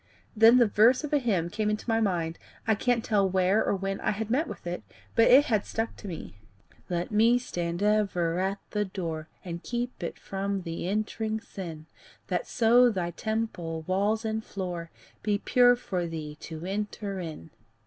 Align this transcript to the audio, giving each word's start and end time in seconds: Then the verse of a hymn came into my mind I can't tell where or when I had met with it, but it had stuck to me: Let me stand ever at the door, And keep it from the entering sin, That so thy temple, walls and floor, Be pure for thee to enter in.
Then 0.35 0.57
the 0.57 0.65
verse 0.65 1.03
of 1.03 1.13
a 1.13 1.19
hymn 1.19 1.51
came 1.51 1.69
into 1.69 1.87
my 1.87 2.01
mind 2.01 2.39
I 2.65 2.73
can't 2.73 3.03
tell 3.03 3.29
where 3.29 3.63
or 3.63 3.75
when 3.75 4.01
I 4.01 4.09
had 4.09 4.31
met 4.31 4.47
with 4.47 4.65
it, 4.65 4.81
but 5.13 5.29
it 5.29 5.45
had 5.45 5.63
stuck 5.63 5.95
to 5.97 6.07
me: 6.07 6.39
Let 6.89 7.11
me 7.11 7.37
stand 7.37 7.83
ever 7.83 8.39
at 8.39 8.57
the 8.71 8.83
door, 8.83 9.29
And 9.45 9.61
keep 9.61 10.01
it 10.01 10.17
from 10.17 10.63
the 10.63 10.87
entering 10.89 11.39
sin, 11.39 11.85
That 12.29 12.47
so 12.47 12.89
thy 12.89 13.11
temple, 13.11 13.83
walls 13.85 14.25
and 14.25 14.43
floor, 14.43 14.89
Be 15.21 15.37
pure 15.37 15.75
for 15.75 16.07
thee 16.07 16.35
to 16.39 16.65
enter 16.65 17.19
in. 17.19 17.51